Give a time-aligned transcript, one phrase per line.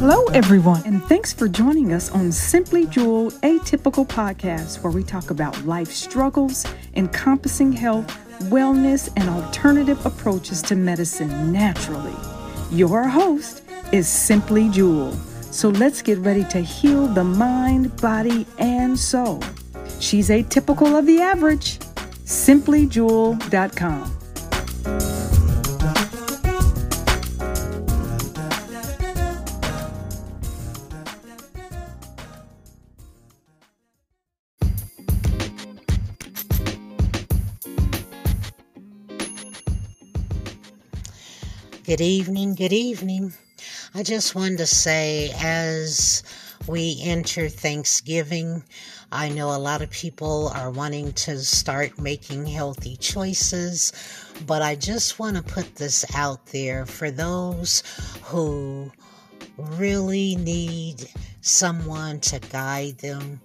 [0.00, 5.30] Hello, everyone, and thanks for joining us on Simply Jewel Atypical Podcast, where we talk
[5.30, 8.06] about life struggles, encompassing health,
[8.44, 12.14] wellness, and alternative approaches to medicine naturally.
[12.70, 13.62] Your host
[13.92, 15.12] is Simply Jewel.
[15.50, 19.42] So let's get ready to heal the mind, body, and soul.
[20.00, 21.78] She's atypical of the average.
[22.24, 25.17] SimplyJewel.com.
[41.88, 43.32] Good evening, good evening.
[43.94, 46.22] I just wanted to say as
[46.66, 48.62] we enter Thanksgiving,
[49.10, 53.94] I know a lot of people are wanting to start making healthy choices,
[54.46, 57.82] but I just want to put this out there for those
[58.24, 58.92] who
[59.56, 61.08] really need
[61.40, 63.40] someone to guide them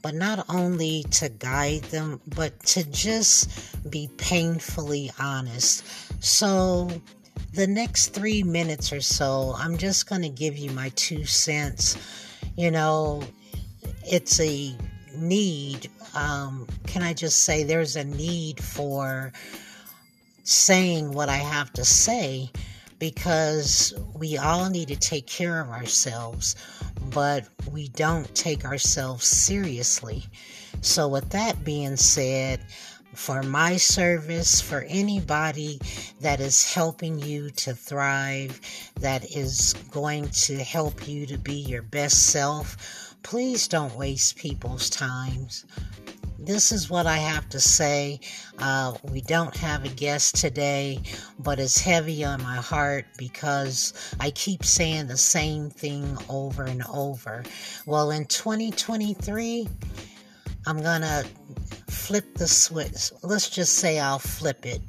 [0.00, 5.84] but not only to guide them, but to just be painfully honest.
[6.22, 6.88] So,
[7.52, 11.96] the next three minutes or so, I'm just going to give you my two cents.
[12.56, 13.22] You know,
[14.04, 14.76] it's a
[15.16, 15.90] need.
[16.14, 19.32] Um, can I just say there's a need for
[20.44, 22.50] saying what I have to say
[22.98, 26.56] because we all need to take care of ourselves,
[27.10, 30.24] but we don't take ourselves seriously.
[30.80, 32.60] So, with that being said,
[33.18, 35.80] for my service, for anybody
[36.20, 38.60] that is helping you to thrive,
[39.00, 43.16] that is going to help you to be your best self.
[43.24, 45.66] Please don't waste people's times.
[46.38, 48.20] This is what I have to say.
[48.58, 51.00] Uh, we don't have a guest today,
[51.40, 56.84] but it's heavy on my heart because I keep saying the same thing over and
[56.88, 57.42] over.
[57.84, 59.68] Well, in 2023,
[60.68, 61.26] I'm to
[61.88, 63.10] flip the switch.
[63.22, 64.82] Let's just say I'll flip it.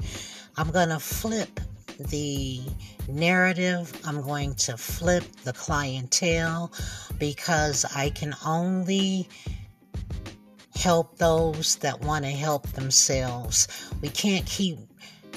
[0.57, 1.57] I'm to flip
[1.97, 2.59] the
[3.07, 3.89] narrative.
[4.06, 6.73] I'm going to flip the clientele
[7.18, 9.29] because I can only
[10.75, 13.69] help those that want to help themselves.
[14.01, 14.79] We can't keep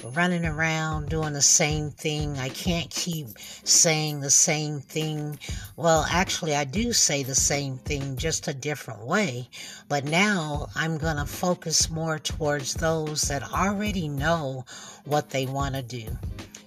[0.05, 2.39] running around doing the same thing.
[2.39, 3.29] I can't keep
[3.65, 5.39] saying the same thing.
[5.77, 9.49] Well, actually, I do say the same thing, just a different way.
[9.89, 14.65] But now I'm going to focus more towards those that already know
[15.05, 16.07] what they want to do.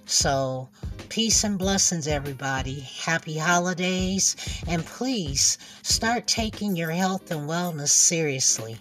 [0.06, 0.68] So,
[1.08, 2.80] peace and blessings, everybody.
[2.80, 4.36] Happy holidays.
[4.66, 8.78] And please start taking your health and wellness seriously.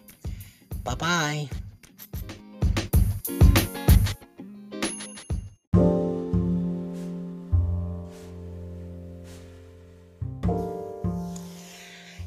[0.84, 1.50] Bye bye.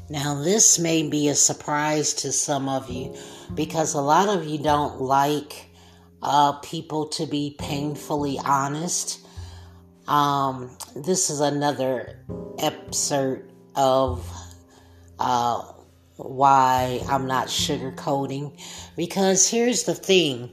[0.09, 3.15] Now, this may be a surprise to some of you
[3.53, 5.69] because a lot of you don't like
[6.23, 9.19] uh, people to be painfully honest.
[10.07, 12.25] Um, this is another
[12.57, 14.27] excerpt of
[15.19, 15.61] uh,
[16.15, 18.59] why I'm not sugarcoating.
[18.97, 20.51] Because here's the thing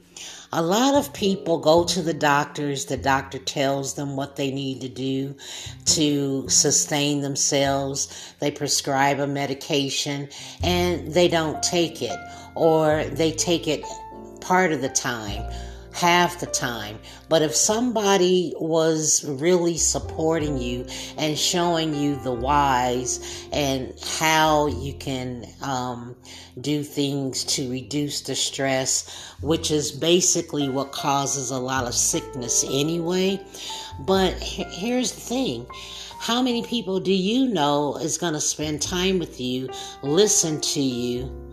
[0.56, 4.80] a lot of people go to the doctors, the doctor tells them what they need
[4.80, 5.36] to do
[5.84, 8.34] to sustain themselves.
[8.40, 10.30] They prescribe a medication
[10.62, 12.18] and they don't take it,
[12.54, 13.84] or they take it
[14.40, 15.44] part of the time
[15.96, 16.98] half the time.
[17.30, 20.86] But if somebody was really supporting you
[21.16, 26.14] and showing you the whys and how you can um,
[26.60, 32.62] do things to reduce the stress, which is basically what causes a lot of sickness
[32.68, 33.40] anyway.
[34.00, 35.66] But here's the thing.
[36.18, 39.70] How many people do you know is going to spend time with you,
[40.02, 41.46] listen to you,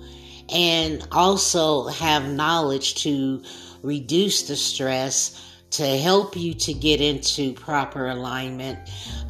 [0.49, 3.41] and also have knowledge to
[3.83, 5.39] reduce the stress,
[5.71, 8.77] to help you to get into proper alignment.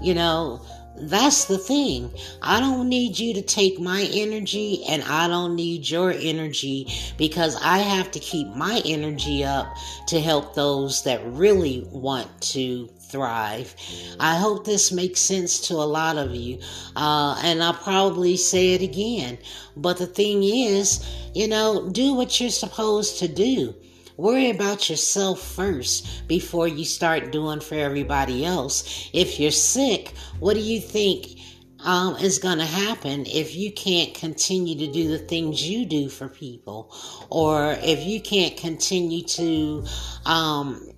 [0.01, 0.61] You know,
[0.95, 2.13] that's the thing.
[2.41, 6.87] I don't need you to take my energy and I don't need your energy
[7.17, 9.73] because I have to keep my energy up
[10.07, 13.73] to help those that really want to thrive.
[14.19, 16.59] I hope this makes sense to a lot of you.
[16.95, 19.37] Uh, and I'll probably say it again.
[19.77, 23.75] But the thing is, you know, do what you're supposed to do.
[24.17, 29.09] Worry about yourself first before you start doing for everybody else.
[29.11, 31.39] If you're sick, what do you think
[31.79, 36.09] um, is going to happen if you can't continue to do the things you do
[36.09, 36.95] for people?
[37.29, 39.85] Or if you can't continue to
[40.25, 40.91] um,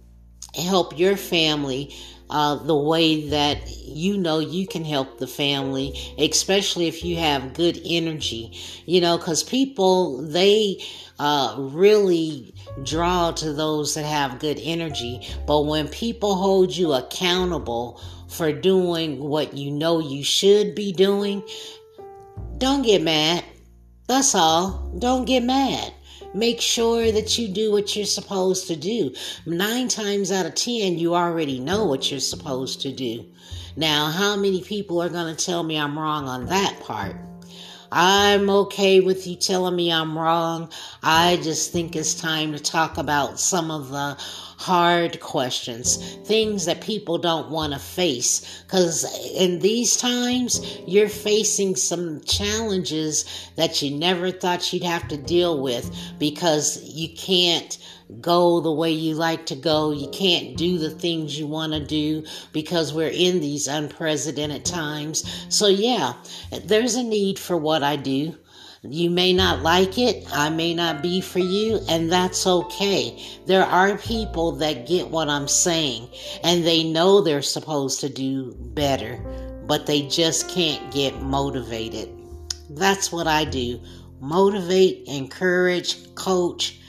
[0.53, 1.95] help your family
[2.30, 7.54] uh, the way that you know you can help the family, especially if you have
[7.54, 8.57] good energy.
[8.86, 10.81] You know, because people, they
[11.19, 15.27] uh, really draw to those that have good energy.
[15.45, 21.44] But when people hold you accountable for doing what you know you should be doing,
[22.57, 23.44] don't get mad.
[24.07, 24.92] That's all.
[25.00, 25.94] Don't get mad.
[26.35, 29.13] Make sure that you do what you're supposed to do.
[29.45, 33.25] Nine times out of ten, you already know what you're supposed to do.
[33.77, 37.15] Now, how many people are going to tell me I'm wrong on that part?
[37.91, 40.71] I'm okay with you telling me I'm wrong.
[41.03, 44.17] I just think it's time to talk about some of the
[44.57, 48.63] hard questions, things that people don't want to face.
[48.63, 49.05] Because
[49.35, 55.61] in these times, you're facing some challenges that you never thought you'd have to deal
[55.61, 57.77] with because you can't
[58.22, 59.92] go the way you like to go.
[59.92, 62.24] You can't do the things you want to do
[62.54, 65.24] because we're in these unprecedented times.
[65.50, 66.13] So, yeah,
[66.63, 68.36] there's a need for what I do.
[68.84, 73.19] You may not like it, I may not be for you, and that's okay.
[73.48, 76.07] There are people that get what I'm saying
[76.44, 79.19] and they know they're supposed to do better,
[79.66, 82.10] but they just can't get motivated.
[82.69, 83.81] That's what I do
[84.22, 86.80] motivate, encourage, coach,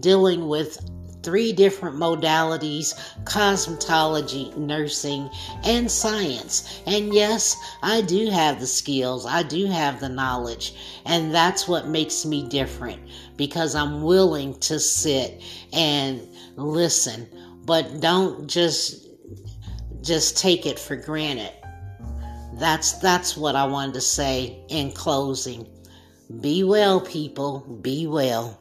[0.00, 0.78] dealing with
[1.22, 2.94] three different modalities
[3.24, 5.28] cosmetology, nursing,
[5.64, 6.80] and science.
[6.86, 10.74] And yes, I do have the skills, I do have the knowledge,
[11.04, 13.02] and that's what makes me different
[13.36, 15.42] because I'm willing to sit
[15.72, 16.26] and
[16.56, 17.28] listen,
[17.64, 19.06] but don't just
[20.00, 21.52] just take it for granted.
[22.54, 25.66] That's that's what I wanted to say in closing.
[26.40, 27.60] Be well, people.
[27.82, 28.60] Be well.